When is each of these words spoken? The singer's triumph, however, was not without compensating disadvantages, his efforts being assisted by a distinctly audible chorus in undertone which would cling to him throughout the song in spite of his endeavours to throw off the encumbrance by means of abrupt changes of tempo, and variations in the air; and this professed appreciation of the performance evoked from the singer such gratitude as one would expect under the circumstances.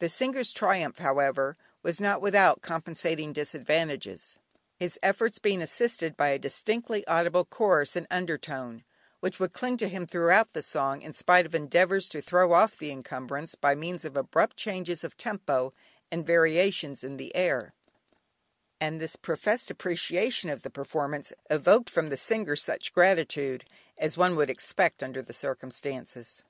The 0.00 0.08
singer's 0.08 0.52
triumph, 0.52 0.98
however, 0.98 1.56
was 1.84 2.00
not 2.00 2.20
without 2.20 2.62
compensating 2.62 3.32
disadvantages, 3.32 4.36
his 4.74 4.98
efforts 5.04 5.38
being 5.38 5.62
assisted 5.62 6.16
by 6.16 6.30
a 6.30 6.38
distinctly 6.40 7.06
audible 7.06 7.44
chorus 7.44 7.94
in 7.94 8.08
undertone 8.10 8.82
which 9.20 9.38
would 9.38 9.52
cling 9.52 9.76
to 9.76 9.86
him 9.88 10.04
throughout 10.04 10.52
the 10.52 10.64
song 10.64 11.00
in 11.02 11.12
spite 11.12 11.46
of 11.46 11.52
his 11.52 11.60
endeavours 11.60 12.08
to 12.08 12.20
throw 12.20 12.52
off 12.52 12.76
the 12.76 12.90
encumbrance 12.90 13.54
by 13.54 13.76
means 13.76 14.04
of 14.04 14.16
abrupt 14.16 14.56
changes 14.56 15.04
of 15.04 15.16
tempo, 15.16 15.72
and 16.10 16.26
variations 16.26 17.04
in 17.04 17.16
the 17.16 17.32
air; 17.36 17.72
and 18.80 19.00
this 19.00 19.14
professed 19.14 19.70
appreciation 19.70 20.50
of 20.50 20.62
the 20.62 20.70
performance 20.70 21.32
evoked 21.48 21.88
from 21.88 22.08
the 22.08 22.16
singer 22.16 22.56
such 22.56 22.92
gratitude 22.92 23.64
as 23.96 24.18
one 24.18 24.34
would 24.34 24.50
expect 24.50 25.04
under 25.04 25.22
the 25.22 25.32
circumstances. 25.32 26.42